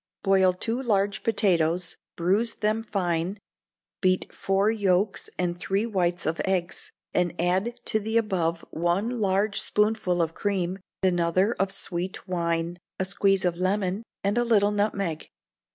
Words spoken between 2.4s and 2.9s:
them